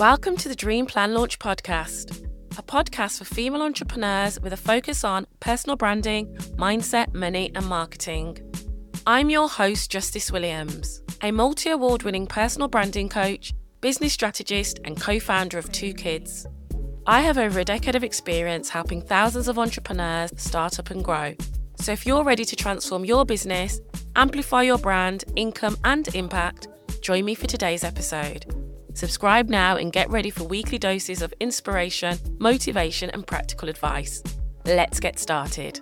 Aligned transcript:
Welcome 0.00 0.38
to 0.38 0.48
the 0.48 0.54
Dream 0.54 0.86
Plan 0.86 1.12
Launch 1.12 1.38
Podcast, 1.38 2.26
a 2.56 2.62
podcast 2.62 3.18
for 3.18 3.26
female 3.26 3.60
entrepreneurs 3.60 4.40
with 4.40 4.54
a 4.54 4.56
focus 4.56 5.04
on 5.04 5.26
personal 5.40 5.76
branding, 5.76 6.34
mindset, 6.56 7.12
money, 7.12 7.52
and 7.54 7.66
marketing. 7.66 8.38
I'm 9.06 9.28
your 9.28 9.46
host, 9.46 9.90
Justice 9.90 10.32
Williams, 10.32 11.02
a 11.20 11.30
multi 11.30 11.68
award 11.68 12.04
winning 12.04 12.26
personal 12.26 12.66
branding 12.66 13.10
coach, 13.10 13.52
business 13.82 14.14
strategist, 14.14 14.80
and 14.86 14.98
co 14.98 15.20
founder 15.20 15.58
of 15.58 15.70
Two 15.70 15.92
Kids. 15.92 16.46
I 17.06 17.20
have 17.20 17.36
over 17.36 17.60
a 17.60 17.64
decade 17.66 17.94
of 17.94 18.02
experience 18.02 18.70
helping 18.70 19.02
thousands 19.02 19.48
of 19.48 19.58
entrepreneurs 19.58 20.30
start 20.38 20.78
up 20.78 20.88
and 20.88 21.04
grow. 21.04 21.34
So 21.76 21.92
if 21.92 22.06
you're 22.06 22.24
ready 22.24 22.46
to 22.46 22.56
transform 22.56 23.04
your 23.04 23.26
business, 23.26 23.82
amplify 24.16 24.62
your 24.62 24.78
brand, 24.78 25.24
income, 25.36 25.76
and 25.84 26.08
impact, 26.14 26.68
join 27.02 27.26
me 27.26 27.34
for 27.34 27.46
today's 27.46 27.84
episode. 27.84 28.59
Subscribe 28.94 29.48
now 29.48 29.76
and 29.76 29.92
get 29.92 30.10
ready 30.10 30.30
for 30.30 30.44
weekly 30.44 30.78
doses 30.78 31.22
of 31.22 31.32
inspiration, 31.40 32.18
motivation, 32.38 33.08
and 33.10 33.26
practical 33.26 33.68
advice. 33.68 34.22
Let's 34.64 34.98
get 34.98 35.18
started. 35.18 35.80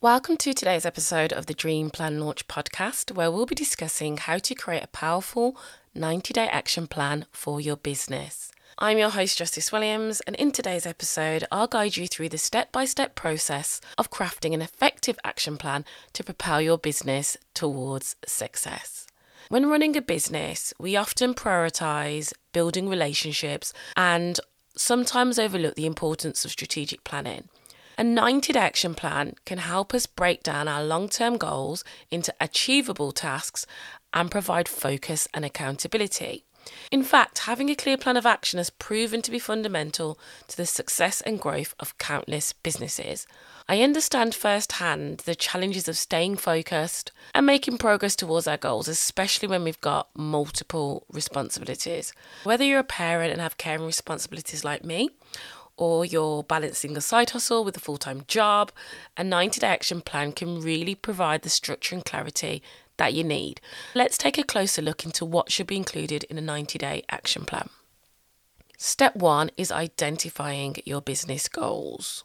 Welcome 0.00 0.36
to 0.38 0.52
today's 0.52 0.86
episode 0.86 1.32
of 1.32 1.46
the 1.46 1.54
Dream 1.54 1.90
Plan 1.90 2.20
Launch 2.20 2.46
podcast, 2.48 3.12
where 3.16 3.30
we'll 3.30 3.46
be 3.46 3.54
discussing 3.54 4.18
how 4.18 4.38
to 4.38 4.54
create 4.54 4.84
a 4.84 4.88
powerful 4.88 5.56
90 5.94 6.32
day 6.32 6.48
action 6.48 6.86
plan 6.86 7.26
for 7.32 7.60
your 7.60 7.76
business. 7.76 8.52
I'm 8.78 8.98
your 8.98 9.08
host, 9.08 9.38
Justice 9.38 9.72
Williams, 9.72 10.20
and 10.26 10.36
in 10.36 10.52
today's 10.52 10.84
episode, 10.84 11.46
I'll 11.50 11.66
guide 11.66 11.96
you 11.96 12.06
through 12.06 12.28
the 12.28 12.36
step 12.36 12.72
by 12.72 12.84
step 12.84 13.14
process 13.14 13.80
of 13.96 14.10
crafting 14.10 14.52
an 14.52 14.60
effective 14.60 15.18
action 15.24 15.56
plan 15.56 15.86
to 16.12 16.22
propel 16.22 16.60
your 16.60 16.76
business 16.76 17.38
towards 17.54 18.16
success. 18.26 19.06
When 19.48 19.70
running 19.70 19.96
a 19.96 20.02
business, 20.02 20.74
we 20.78 20.94
often 20.94 21.32
prioritize 21.32 22.34
building 22.52 22.86
relationships 22.86 23.72
and 23.96 24.38
sometimes 24.76 25.38
overlook 25.38 25.74
the 25.74 25.86
importance 25.86 26.44
of 26.44 26.50
strategic 26.50 27.02
planning. 27.02 27.48
A 27.96 28.04
90 28.04 28.52
day 28.52 28.60
action 28.60 28.94
plan 28.94 29.36
can 29.46 29.56
help 29.56 29.94
us 29.94 30.04
break 30.04 30.42
down 30.42 30.68
our 30.68 30.84
long 30.84 31.08
term 31.08 31.38
goals 31.38 31.82
into 32.10 32.34
achievable 32.42 33.12
tasks 33.12 33.64
and 34.12 34.30
provide 34.30 34.68
focus 34.68 35.26
and 35.32 35.46
accountability. 35.46 36.45
In 36.90 37.02
fact, 37.02 37.38
having 37.40 37.70
a 37.70 37.74
clear 37.74 37.96
plan 37.96 38.16
of 38.16 38.26
action 38.26 38.58
has 38.58 38.70
proven 38.70 39.22
to 39.22 39.30
be 39.30 39.38
fundamental 39.38 40.18
to 40.48 40.56
the 40.56 40.66
success 40.66 41.20
and 41.20 41.40
growth 41.40 41.74
of 41.78 41.98
countless 41.98 42.52
businesses. 42.52 43.26
I 43.68 43.82
understand 43.82 44.34
firsthand 44.34 45.18
the 45.18 45.34
challenges 45.34 45.88
of 45.88 45.96
staying 45.96 46.36
focused 46.36 47.10
and 47.34 47.46
making 47.46 47.78
progress 47.78 48.14
towards 48.14 48.46
our 48.46 48.56
goals, 48.56 48.86
especially 48.86 49.48
when 49.48 49.64
we've 49.64 49.80
got 49.80 50.08
multiple 50.16 51.04
responsibilities. 51.10 52.12
Whether 52.44 52.64
you're 52.64 52.78
a 52.78 52.84
parent 52.84 53.32
and 53.32 53.40
have 53.40 53.58
caring 53.58 53.84
responsibilities 53.84 54.64
like 54.64 54.84
me, 54.84 55.10
or 55.76 56.04
you're 56.04 56.42
balancing 56.42 56.96
a 56.96 57.00
side 57.00 57.30
hustle 57.30 57.64
with 57.64 57.76
a 57.76 57.80
full 57.80 57.98
time 57.98 58.22
job, 58.28 58.72
a 59.16 59.24
90 59.24 59.60
day 59.60 59.66
action 59.66 60.00
plan 60.00 60.32
can 60.32 60.60
really 60.60 60.94
provide 60.94 61.42
the 61.42 61.50
structure 61.50 61.94
and 61.94 62.04
clarity 62.04 62.62
that 62.96 63.14
you 63.14 63.24
need. 63.24 63.60
Let's 63.94 64.18
take 64.18 64.38
a 64.38 64.44
closer 64.44 64.82
look 64.82 65.04
into 65.04 65.24
what 65.24 65.50
should 65.50 65.66
be 65.66 65.76
included 65.76 66.24
in 66.24 66.38
a 66.38 66.42
90 66.42 66.78
day 66.78 67.02
action 67.10 67.44
plan. 67.44 67.68
Step 68.78 69.16
one 69.16 69.50
is 69.56 69.72
identifying 69.72 70.76
your 70.84 71.00
business 71.00 71.48
goals. 71.48 72.24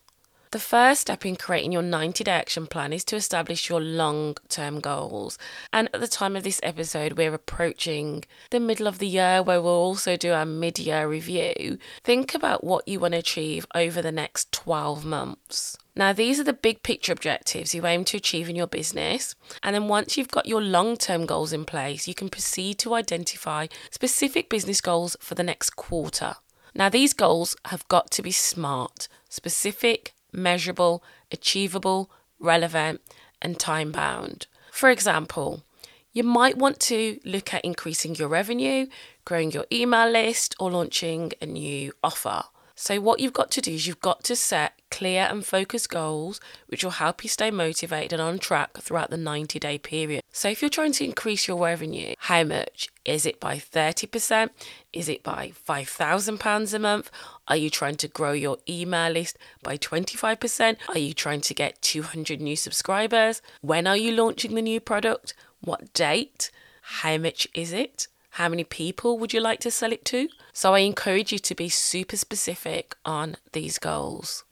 The 0.51 0.59
first 0.59 0.99
step 0.99 1.25
in 1.25 1.37
creating 1.37 1.71
your 1.71 1.81
90 1.81 2.25
day 2.25 2.31
action 2.31 2.67
plan 2.67 2.91
is 2.91 3.05
to 3.05 3.15
establish 3.15 3.69
your 3.69 3.79
long 3.79 4.35
term 4.49 4.81
goals. 4.81 5.37
And 5.71 5.87
at 5.93 6.01
the 6.01 6.09
time 6.09 6.35
of 6.35 6.43
this 6.43 6.59
episode, 6.61 7.13
we're 7.13 7.33
approaching 7.33 8.25
the 8.49 8.59
middle 8.59 8.85
of 8.85 8.99
the 8.99 9.07
year 9.07 9.41
where 9.41 9.61
we'll 9.61 9.71
also 9.71 10.17
do 10.17 10.33
our 10.33 10.45
mid 10.45 10.77
year 10.77 11.07
review. 11.07 11.77
Think 12.03 12.35
about 12.35 12.65
what 12.65 12.85
you 12.85 12.99
want 12.99 13.13
to 13.13 13.19
achieve 13.19 13.65
over 13.73 14.01
the 14.01 14.11
next 14.11 14.51
12 14.51 15.05
months. 15.05 15.77
Now, 15.95 16.11
these 16.11 16.37
are 16.37 16.43
the 16.43 16.51
big 16.51 16.83
picture 16.83 17.13
objectives 17.13 17.73
you 17.73 17.85
aim 17.85 18.03
to 18.05 18.17
achieve 18.17 18.49
in 18.49 18.57
your 18.57 18.67
business. 18.67 19.35
And 19.63 19.73
then 19.73 19.87
once 19.87 20.17
you've 20.17 20.31
got 20.31 20.47
your 20.47 20.61
long 20.61 20.97
term 20.97 21.25
goals 21.25 21.53
in 21.53 21.63
place, 21.63 22.09
you 22.09 22.13
can 22.13 22.27
proceed 22.27 22.77
to 22.79 22.93
identify 22.95 23.67
specific 23.89 24.49
business 24.49 24.81
goals 24.81 25.15
for 25.21 25.33
the 25.33 25.43
next 25.43 25.77
quarter. 25.77 26.35
Now, 26.75 26.89
these 26.89 27.13
goals 27.13 27.55
have 27.65 27.87
got 27.87 28.11
to 28.11 28.21
be 28.21 28.31
smart, 28.31 29.07
specific, 29.29 30.13
measurable, 30.31 31.03
achievable, 31.31 32.09
relevant, 32.39 33.01
and 33.41 33.59
time 33.59 33.91
bound. 33.91 34.47
For 34.71 34.89
example, 34.89 35.63
you 36.13 36.23
might 36.23 36.57
want 36.57 36.79
to 36.81 37.19
look 37.23 37.53
at 37.53 37.63
increasing 37.63 38.15
your 38.15 38.27
revenue, 38.27 38.87
growing 39.25 39.51
your 39.51 39.65
email 39.71 40.09
list, 40.09 40.55
or 40.59 40.71
launching 40.71 41.31
a 41.41 41.45
new 41.45 41.93
offer. 42.03 42.43
So, 42.75 42.99
what 42.99 43.19
you've 43.19 43.33
got 43.33 43.51
to 43.51 43.61
do 43.61 43.71
is 43.71 43.87
you've 43.87 44.01
got 44.01 44.23
to 44.25 44.35
set 44.35 44.73
clear 44.89 45.27
and 45.29 45.45
focused 45.45 45.89
goals, 45.89 46.39
which 46.67 46.83
will 46.83 46.91
help 46.91 47.23
you 47.23 47.29
stay 47.29 47.51
motivated 47.51 48.13
and 48.13 48.21
on 48.21 48.39
track 48.39 48.77
throughout 48.77 49.09
the 49.09 49.17
90 49.17 49.59
day 49.59 49.77
period. 49.77 50.23
So, 50.31 50.49
if 50.49 50.61
you're 50.61 50.69
trying 50.69 50.93
to 50.93 51.05
increase 51.05 51.47
your 51.47 51.63
revenue, 51.63 52.13
how 52.17 52.43
much? 52.43 52.89
Is 53.03 53.25
it 53.25 53.39
by 53.39 53.57
30%? 53.57 54.49
Is 54.93 55.09
it 55.09 55.23
by 55.23 55.53
£5,000 55.67 56.73
a 56.73 56.79
month? 56.79 57.09
Are 57.47 57.55
you 57.55 57.69
trying 57.69 57.95
to 57.95 58.07
grow 58.07 58.31
your 58.31 58.57
email 58.69 59.11
list 59.11 59.37
by 59.63 59.77
25%? 59.77 60.77
Are 60.89 60.97
you 60.97 61.13
trying 61.13 61.41
to 61.41 61.53
get 61.53 61.81
200 61.81 62.39
new 62.39 62.55
subscribers? 62.55 63.41
When 63.61 63.87
are 63.87 63.97
you 63.97 64.11
launching 64.11 64.55
the 64.55 64.61
new 64.61 64.79
product? 64.79 65.33
What 65.61 65.93
date? 65.93 66.51
How 66.81 67.17
much 67.17 67.47
is 67.53 67.73
it? 67.73 68.07
How 68.35 68.47
many 68.47 68.63
people 68.63 69.17
would 69.19 69.33
you 69.33 69.41
like 69.41 69.59
to 69.61 69.71
sell 69.71 69.91
it 69.91 70.05
to? 70.05 70.29
So 70.53 70.73
I 70.73 70.79
encourage 70.79 71.33
you 71.33 71.39
to 71.39 71.55
be 71.55 71.67
super 71.67 72.15
specific 72.15 72.95
on 73.03 73.35
these 73.51 73.77
goals. 73.77 74.45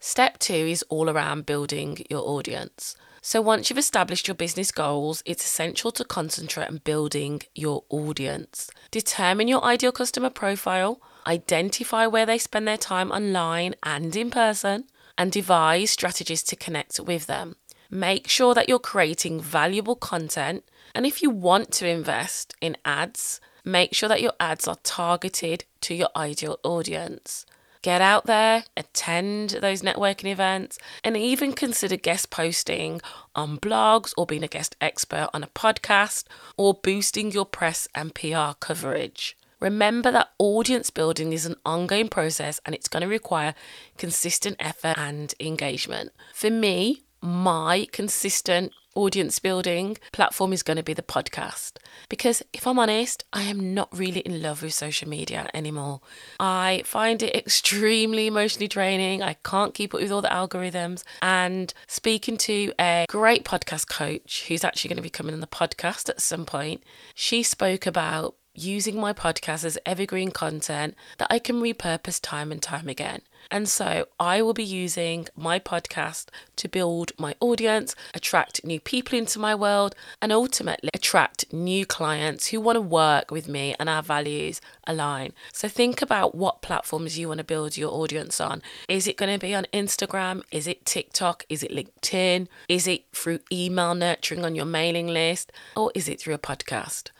Step 0.00 0.38
two 0.38 0.52
is 0.52 0.84
all 0.90 1.08
around 1.08 1.46
building 1.46 2.04
your 2.10 2.28
audience. 2.28 2.94
So 3.22 3.40
once 3.40 3.70
you've 3.70 3.78
established 3.78 4.28
your 4.28 4.34
business 4.34 4.70
goals, 4.70 5.22
it's 5.24 5.44
essential 5.44 5.92
to 5.92 6.04
concentrate 6.04 6.68
on 6.68 6.82
building 6.84 7.40
your 7.54 7.84
audience. 7.88 8.68
Determine 8.90 9.48
your 9.48 9.64
ideal 9.64 9.92
customer 9.92 10.28
profile, 10.28 11.00
identify 11.26 12.06
where 12.06 12.26
they 12.26 12.38
spend 12.38 12.68
their 12.68 12.76
time 12.76 13.10
online 13.12 13.76
and 13.82 14.14
in 14.14 14.30
person, 14.30 14.84
and 15.16 15.32
devise 15.32 15.90
strategies 15.90 16.42
to 16.42 16.56
connect 16.56 17.00
with 17.00 17.26
them. 17.26 17.56
Make 17.88 18.26
sure 18.26 18.54
that 18.54 18.68
you're 18.68 18.78
creating 18.78 19.40
valuable 19.40 19.96
content 19.96 20.64
and 20.94 21.06
if 21.06 21.22
you 21.22 21.30
want 21.30 21.72
to 21.72 21.88
invest 21.88 22.54
in 22.60 22.76
ads, 22.84 23.40
make 23.64 23.94
sure 23.94 24.08
that 24.08 24.22
your 24.22 24.32
ads 24.40 24.66
are 24.68 24.78
targeted 24.82 25.64
to 25.82 25.94
your 25.94 26.08
ideal 26.16 26.58
audience. 26.62 27.46
Get 27.82 28.00
out 28.00 28.26
there, 28.26 28.64
attend 28.76 29.50
those 29.60 29.82
networking 29.82 30.30
events, 30.30 30.78
and 31.02 31.16
even 31.16 31.52
consider 31.52 31.96
guest 31.96 32.30
posting 32.30 33.00
on 33.34 33.58
blogs 33.58 34.14
or 34.16 34.24
being 34.24 34.44
a 34.44 34.48
guest 34.48 34.76
expert 34.80 35.28
on 35.34 35.42
a 35.42 35.48
podcast 35.48 36.24
or 36.56 36.74
boosting 36.74 37.32
your 37.32 37.44
press 37.44 37.88
and 37.92 38.14
PR 38.14 38.52
coverage. 38.60 39.36
Remember 39.58 40.12
that 40.12 40.30
audience 40.38 40.90
building 40.90 41.32
is 41.32 41.44
an 41.44 41.56
ongoing 41.64 42.08
process 42.08 42.60
and 42.64 42.74
it's 42.74 42.88
going 42.88 43.00
to 43.00 43.08
require 43.08 43.54
consistent 43.98 44.56
effort 44.60 44.96
and 44.96 45.34
engagement. 45.40 46.12
For 46.34 46.50
me, 46.50 47.02
my 47.20 47.86
consistent 47.92 48.72
audience 48.94 49.38
building 49.38 49.96
platform 50.12 50.52
is 50.52 50.62
going 50.62 50.76
to 50.76 50.82
be 50.82 50.94
the 50.94 51.02
podcast. 51.02 51.72
Because 52.08 52.42
if 52.52 52.66
I'm 52.66 52.78
honest, 52.78 53.24
I 53.32 53.42
am 53.42 53.74
not 53.74 53.88
really 53.96 54.20
in 54.20 54.42
love 54.42 54.62
with 54.62 54.74
social 54.74 55.08
media 55.08 55.48
anymore. 55.54 56.00
I 56.38 56.82
find 56.84 57.22
it 57.22 57.34
extremely 57.42 58.26
emotionally 58.26 58.68
draining. 58.68 59.22
I 59.22 59.34
can't 59.44 59.74
keep 59.74 59.94
up 59.94 60.00
with 60.00 60.12
all 60.12 60.22
the 60.22 60.28
algorithms. 60.28 61.04
And 61.20 61.72
speaking 61.86 62.36
to 62.38 62.72
a 62.78 63.06
great 63.08 63.44
podcast 63.44 63.88
coach 63.88 64.46
who's 64.48 64.64
actually 64.64 64.88
going 64.88 64.96
to 64.96 65.02
be 65.02 65.10
coming 65.10 65.34
on 65.34 65.40
the 65.40 65.46
podcast 65.46 66.08
at 66.08 66.20
some 66.20 66.44
point, 66.44 66.82
she 67.14 67.42
spoke 67.42 67.86
about 67.86 68.36
using 68.54 69.00
my 69.00 69.12
podcast 69.12 69.64
as 69.64 69.78
evergreen 69.86 70.30
content 70.30 70.94
that 71.18 71.28
I 71.30 71.38
can 71.38 71.60
repurpose 71.60 72.20
time 72.20 72.52
and 72.52 72.62
time 72.62 72.88
again. 72.88 73.22
And 73.50 73.68
so 73.68 74.06
I 74.20 74.40
will 74.40 74.54
be 74.54 74.64
using 74.64 75.28
my 75.36 75.58
podcast 75.58 76.26
to 76.56 76.68
build 76.68 77.12
my 77.18 77.34
audience, 77.40 77.94
attract 78.14 78.64
new 78.64 78.80
people 78.80 79.18
into 79.18 79.38
my 79.38 79.54
world, 79.54 79.94
and 80.20 80.32
ultimately 80.32 80.90
attract 80.94 81.52
new 81.52 81.84
clients 81.84 82.48
who 82.48 82.60
want 82.60 82.76
to 82.76 82.80
work 82.80 83.30
with 83.30 83.48
me 83.48 83.74
and 83.78 83.88
our 83.88 84.02
values 84.02 84.60
align. 84.86 85.32
So 85.52 85.68
think 85.68 86.02
about 86.02 86.34
what 86.34 86.62
platforms 86.62 87.18
you 87.18 87.28
want 87.28 87.38
to 87.38 87.44
build 87.44 87.76
your 87.76 87.92
audience 87.92 88.40
on. 88.40 88.62
Is 88.88 89.06
it 89.06 89.16
going 89.16 89.32
to 89.32 89.44
be 89.44 89.54
on 89.54 89.66
Instagram? 89.72 90.42
Is 90.50 90.66
it 90.66 90.86
TikTok? 90.86 91.44
Is 91.48 91.62
it 91.62 91.72
LinkedIn? 91.72 92.46
Is 92.68 92.86
it 92.86 93.04
through 93.12 93.40
email 93.50 93.94
nurturing 93.94 94.44
on 94.44 94.54
your 94.54 94.66
mailing 94.66 95.08
list? 95.08 95.50
Or 95.76 95.90
is 95.94 96.08
it 96.08 96.20
through 96.20 96.34
a 96.34 96.38
podcast? 96.38 97.10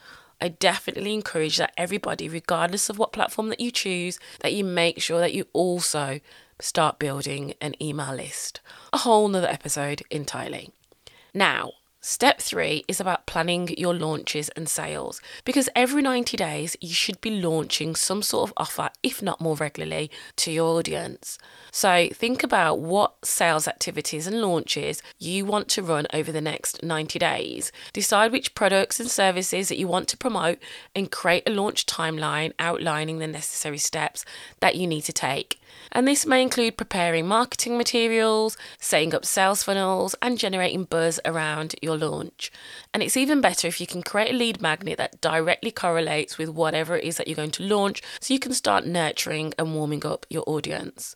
I 0.43 0.49
definitely 0.49 1.13
encourage 1.13 1.55
that 1.55 1.73
everybody, 1.77 2.27
regardless 2.27 2.89
of 2.89 2.97
what 2.99 3.13
platform 3.13 3.47
that 3.47 3.61
you 3.61 3.71
choose, 3.71 4.19
that 4.41 4.51
you 4.51 4.65
make 4.65 5.01
sure 5.01 5.19
that 5.19 5.33
you 5.33 5.45
also 5.53 6.19
start 6.59 6.99
building 6.99 7.53
an 7.61 7.81
email 7.81 8.13
list. 8.13 8.59
A 8.91 8.97
whole 8.97 9.29
nother 9.29 9.47
episode 9.47 10.01
entirely. 10.11 10.69
Now, 11.33 11.71
Step 12.05 12.41
three 12.41 12.83
is 12.89 12.99
about 12.99 13.25
planning 13.25 13.69
your 13.77 13.93
launches 13.93 14.49
and 14.57 14.67
sales 14.67 15.21
because 15.45 15.69
every 15.73 16.01
90 16.01 16.35
days 16.35 16.75
you 16.81 16.93
should 16.93 17.21
be 17.21 17.29
launching 17.29 17.95
some 17.95 18.21
sort 18.21 18.49
of 18.49 18.53
offer, 18.57 18.89
if 19.01 19.21
not 19.21 19.39
more 19.39 19.55
regularly, 19.55 20.11
to 20.35 20.51
your 20.51 20.77
audience. 20.77 21.37
So 21.71 22.09
think 22.11 22.43
about 22.43 22.79
what 22.79 23.25
sales 23.25 23.69
activities 23.69 24.27
and 24.27 24.41
launches 24.41 25.01
you 25.17 25.45
want 25.45 25.69
to 25.69 25.81
run 25.81 26.05
over 26.13 26.33
the 26.33 26.41
next 26.41 26.83
90 26.83 27.19
days. 27.19 27.71
Decide 27.93 28.33
which 28.33 28.53
products 28.53 28.99
and 28.99 29.09
services 29.09 29.69
that 29.69 29.77
you 29.77 29.87
want 29.87 30.09
to 30.09 30.17
promote 30.17 30.59
and 30.93 31.09
create 31.09 31.47
a 31.47 31.51
launch 31.51 31.85
timeline 31.85 32.51
outlining 32.59 33.19
the 33.19 33.27
necessary 33.27 33.77
steps 33.77 34.25
that 34.59 34.75
you 34.75 34.87
need 34.87 35.03
to 35.03 35.13
take. 35.13 35.57
And 35.91 36.07
this 36.07 36.25
may 36.25 36.41
include 36.41 36.77
preparing 36.77 37.27
marketing 37.27 37.77
materials, 37.77 38.57
setting 38.79 39.13
up 39.13 39.25
sales 39.25 39.63
funnels, 39.63 40.15
and 40.21 40.37
generating 40.39 40.85
buzz 40.85 41.19
around 41.23 41.75
your 41.81 41.97
launch. 41.97 42.51
And 42.93 43.03
it's 43.03 43.17
even 43.17 43.41
better 43.41 43.67
if 43.67 43.79
you 43.79 43.87
can 43.87 44.01
create 44.01 44.33
a 44.33 44.37
lead 44.37 44.61
magnet 44.61 44.97
that 44.97 45.21
directly 45.21 45.71
correlates 45.71 46.37
with 46.37 46.49
whatever 46.49 46.97
it 46.97 47.03
is 47.03 47.17
that 47.17 47.27
you're 47.27 47.35
going 47.35 47.51
to 47.51 47.63
launch 47.63 48.01
so 48.19 48.33
you 48.33 48.39
can 48.39 48.53
start 48.53 48.85
nurturing 48.85 49.53
and 49.59 49.75
warming 49.75 50.05
up 50.05 50.25
your 50.29 50.43
audience. 50.47 51.15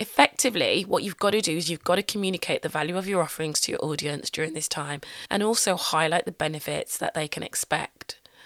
Effectively, 0.00 0.84
what 0.86 1.02
you've 1.02 1.18
got 1.18 1.30
to 1.30 1.40
do 1.40 1.56
is 1.56 1.68
you've 1.68 1.82
got 1.82 1.96
to 1.96 2.04
communicate 2.04 2.62
the 2.62 2.68
value 2.68 2.96
of 2.96 3.08
your 3.08 3.20
offerings 3.20 3.60
to 3.62 3.72
your 3.72 3.84
audience 3.84 4.30
during 4.30 4.52
this 4.54 4.68
time 4.68 5.00
and 5.28 5.42
also 5.42 5.74
highlight 5.74 6.24
the 6.24 6.30
benefits 6.30 6.96
that 6.98 7.14
they 7.14 7.26
can 7.26 7.42
expect. 7.42 7.97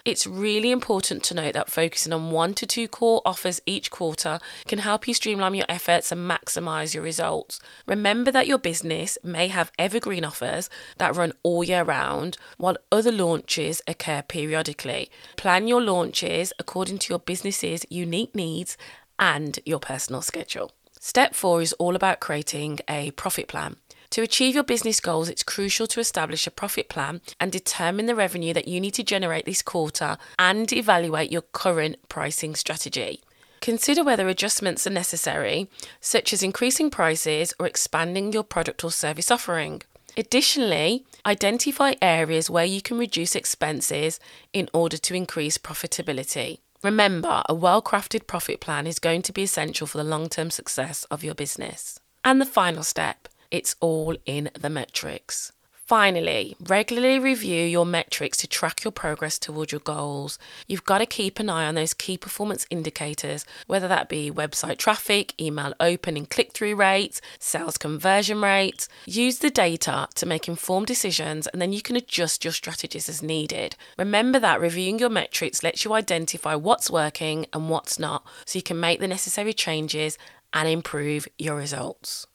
It's 0.05 0.27
really 0.27 0.71
important 0.71 1.23
to 1.23 1.33
note 1.33 1.53
that 1.53 1.71
focusing 1.71 2.11
on 2.11 2.29
one 2.29 2.53
to 2.55 2.67
two 2.67 2.89
core 2.89 3.21
offers 3.25 3.61
each 3.65 3.89
quarter 3.89 4.39
can 4.67 4.79
help 4.79 5.07
you 5.07 5.13
streamline 5.13 5.53
your 5.53 5.65
efforts 5.69 6.11
and 6.11 6.29
maximize 6.29 6.93
your 6.93 7.03
results. 7.03 7.61
Remember 7.87 8.29
that 8.29 8.45
your 8.45 8.57
business 8.57 9.17
may 9.23 9.47
have 9.47 9.71
evergreen 9.79 10.25
offers 10.25 10.69
that 10.97 11.15
run 11.15 11.31
all 11.41 11.63
year 11.63 11.83
round, 11.83 12.35
while 12.57 12.75
other 12.91 13.13
launches 13.13 13.81
occur 13.87 14.21
periodically. 14.21 15.09
Plan 15.37 15.69
your 15.69 15.81
launches 15.81 16.51
according 16.59 16.97
to 16.97 17.13
your 17.13 17.19
business's 17.19 17.85
unique 17.89 18.35
needs 18.35 18.75
and 19.17 19.57
your 19.65 19.79
personal 19.79 20.21
schedule. 20.21 20.73
Step 21.05 21.35
four 21.35 21.61
is 21.61 21.73
all 21.73 21.97
about 21.97 22.21
creating 22.21 22.79
a 22.89 23.11
profit 23.11 23.49
plan. 23.49 23.75
To 24.11 24.21
achieve 24.21 24.55
your 24.55 24.63
business 24.63 25.01
goals, 25.01 25.27
it's 25.27 25.43
crucial 25.43 25.85
to 25.87 25.99
establish 25.99 26.47
a 26.47 26.51
profit 26.51 26.87
plan 26.87 27.19
and 27.41 27.51
determine 27.51 28.05
the 28.05 28.15
revenue 28.15 28.53
that 28.53 28.69
you 28.69 28.79
need 28.79 28.93
to 28.93 29.03
generate 29.03 29.43
this 29.43 29.61
quarter 29.61 30.17
and 30.39 30.71
evaluate 30.71 31.29
your 31.29 31.41
current 31.41 31.97
pricing 32.07 32.55
strategy. 32.55 33.19
Consider 33.59 34.01
whether 34.01 34.29
adjustments 34.29 34.87
are 34.87 34.91
necessary, 34.91 35.69
such 35.99 36.31
as 36.31 36.41
increasing 36.41 36.89
prices 36.89 37.53
or 37.59 37.67
expanding 37.67 38.31
your 38.31 38.45
product 38.45 38.81
or 38.81 38.89
service 38.89 39.29
offering. 39.29 39.81
Additionally, 40.15 41.03
identify 41.25 41.95
areas 42.01 42.49
where 42.49 42.63
you 42.63 42.81
can 42.81 42.97
reduce 42.97 43.35
expenses 43.35 44.21
in 44.53 44.69
order 44.73 44.97
to 44.99 45.13
increase 45.13 45.57
profitability. 45.57 46.59
Remember, 46.83 47.43
a 47.47 47.53
well 47.53 47.81
crafted 47.81 48.27
profit 48.27 48.59
plan 48.59 48.85
is 48.85 48.99
going 48.99 49.21
to 49.23 49.31
be 49.31 49.43
essential 49.43 49.87
for 49.87 49.97
the 49.97 50.03
long 50.03 50.27
term 50.27 50.51
success 50.51 51.05
of 51.05 51.23
your 51.23 51.33
business. 51.33 51.99
And 52.25 52.41
the 52.41 52.45
final 52.45 52.83
step 52.83 53.29
it's 53.49 53.75
all 53.79 54.15
in 54.25 54.49
the 54.59 54.69
metrics. 54.69 55.51
Finally, 55.93 56.55
regularly 56.59 57.19
review 57.19 57.63
your 57.63 57.85
metrics 57.85 58.35
to 58.35 58.47
track 58.47 58.83
your 58.83 58.91
progress 58.91 59.37
towards 59.37 59.71
your 59.71 59.79
goals. 59.81 60.39
You've 60.67 60.85
got 60.85 60.97
to 60.97 61.05
keep 61.05 61.37
an 61.39 61.51
eye 61.51 61.67
on 61.67 61.75
those 61.75 61.93
key 61.93 62.17
performance 62.17 62.65
indicators, 62.71 63.45
whether 63.67 63.87
that 63.87 64.09
be 64.09 64.31
website 64.31 64.79
traffic, 64.79 65.39
email 65.39 65.71
open 65.79 66.17
and 66.17 66.27
click 66.27 66.51
through 66.51 66.77
rates, 66.77 67.21
sales 67.37 67.77
conversion 67.77 68.41
rates. 68.41 68.89
Use 69.05 69.37
the 69.37 69.51
data 69.51 70.07
to 70.15 70.25
make 70.25 70.47
informed 70.47 70.87
decisions 70.87 71.45
and 71.45 71.61
then 71.61 71.71
you 71.71 71.83
can 71.83 71.95
adjust 71.95 72.43
your 72.43 72.53
strategies 72.53 73.07
as 73.07 73.21
needed. 73.21 73.75
Remember 73.99 74.39
that 74.39 74.59
reviewing 74.59 74.97
your 74.97 75.11
metrics 75.11 75.61
lets 75.61 75.85
you 75.85 75.93
identify 75.93 76.55
what's 76.55 76.89
working 76.89 77.45
and 77.53 77.69
what's 77.69 77.99
not 77.99 78.25
so 78.47 78.57
you 78.57 78.63
can 78.63 78.79
make 78.79 78.99
the 78.99 79.07
necessary 79.07 79.53
changes 79.53 80.17
and 80.53 80.67
improve 80.67 81.27
your 81.37 81.55
results. 81.55 82.25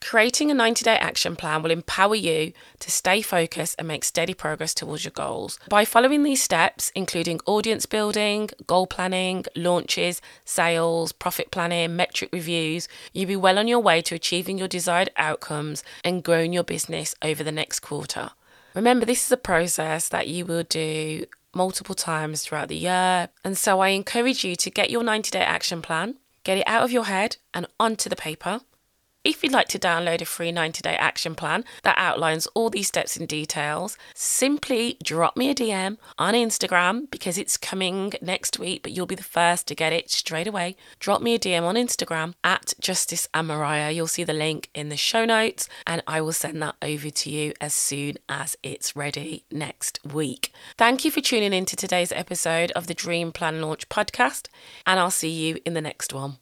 Creating 0.00 0.50
a 0.50 0.54
90 0.54 0.84
day 0.84 0.96
action 0.96 1.36
plan 1.36 1.62
will 1.62 1.70
empower 1.70 2.14
you 2.14 2.52
to 2.80 2.90
stay 2.90 3.22
focused 3.22 3.76
and 3.78 3.86
make 3.86 4.02
steady 4.02 4.34
progress 4.34 4.74
towards 4.74 5.04
your 5.04 5.12
goals. 5.12 5.58
By 5.68 5.84
following 5.84 6.22
these 6.22 6.42
steps, 6.42 6.90
including 6.94 7.40
audience 7.46 7.86
building, 7.86 8.50
goal 8.66 8.86
planning, 8.86 9.44
launches, 9.54 10.20
sales, 10.44 11.12
profit 11.12 11.50
planning, 11.50 11.94
metric 11.94 12.30
reviews, 12.32 12.88
you'll 13.12 13.28
be 13.28 13.36
well 13.36 13.58
on 13.58 13.68
your 13.68 13.78
way 13.78 14.00
to 14.02 14.14
achieving 14.14 14.58
your 14.58 14.68
desired 14.68 15.10
outcomes 15.16 15.84
and 16.02 16.24
growing 16.24 16.52
your 16.52 16.64
business 16.64 17.14
over 17.22 17.44
the 17.44 17.52
next 17.52 17.80
quarter. 17.80 18.30
Remember, 18.74 19.04
this 19.04 19.26
is 19.26 19.32
a 19.32 19.36
process 19.36 20.08
that 20.08 20.28
you 20.28 20.44
will 20.44 20.64
do 20.64 21.26
multiple 21.54 21.94
times 21.94 22.42
throughout 22.42 22.68
the 22.68 22.76
year, 22.76 23.28
and 23.44 23.56
so 23.56 23.80
I 23.80 23.88
encourage 23.88 24.44
you 24.44 24.56
to 24.56 24.70
get 24.70 24.90
your 24.90 25.02
90 25.02 25.30
day 25.30 25.40
action 25.40 25.82
plan, 25.82 26.16
get 26.42 26.58
it 26.58 26.64
out 26.66 26.82
of 26.82 26.90
your 26.90 27.04
head 27.04 27.36
and 27.52 27.66
onto 27.78 28.08
the 28.08 28.16
paper 28.16 28.60
if 29.24 29.42
you'd 29.42 29.52
like 29.52 29.68
to 29.68 29.78
download 29.78 30.20
a 30.20 30.24
free 30.24 30.52
90 30.52 30.82
day 30.82 30.96
action 30.96 31.34
plan 31.34 31.64
that 31.82 31.98
outlines 31.98 32.46
all 32.48 32.70
these 32.70 32.88
steps 32.88 33.16
in 33.16 33.26
details, 33.26 33.96
simply 34.14 34.96
drop 35.02 35.36
me 35.36 35.50
a 35.50 35.54
DM 35.54 35.98
on 36.18 36.34
Instagram 36.34 37.10
because 37.10 37.36
it's 37.36 37.56
coming 37.56 38.12
next 38.22 38.58
week, 38.58 38.82
but 38.82 38.92
you'll 38.92 39.06
be 39.06 39.14
the 39.14 39.22
first 39.22 39.66
to 39.68 39.74
get 39.74 39.92
it 39.92 40.10
straight 40.10 40.46
away. 40.46 40.76
Drop 40.98 41.20
me 41.20 41.34
a 41.34 41.38
DM 41.38 41.62
on 41.62 41.74
Instagram 41.74 42.34
at 42.42 42.72
Justice 42.80 43.28
and 43.34 43.48
Mariah. 43.48 43.90
You'll 43.90 44.06
see 44.06 44.24
the 44.24 44.32
link 44.32 44.70
in 44.74 44.88
the 44.88 44.96
show 44.96 45.24
notes, 45.24 45.68
and 45.86 46.02
I 46.06 46.20
will 46.20 46.32
send 46.32 46.62
that 46.62 46.76
over 46.82 47.10
to 47.10 47.30
you 47.30 47.52
as 47.60 47.74
soon 47.74 48.16
as 48.28 48.56
it's 48.62 48.96
ready 48.96 49.44
next 49.50 49.98
week. 50.04 50.52
Thank 50.78 51.04
you 51.04 51.10
for 51.10 51.20
tuning 51.20 51.52
in 51.52 51.66
to 51.66 51.76
today's 51.76 52.12
episode 52.12 52.70
of 52.72 52.86
the 52.86 52.94
Dream 52.94 53.32
Plan 53.32 53.60
Launch 53.60 53.88
podcast, 53.88 54.48
and 54.86 54.98
I'll 54.98 55.10
see 55.10 55.30
you 55.30 55.58
in 55.64 55.74
the 55.74 55.80
next 55.80 56.12
one. 56.12 56.38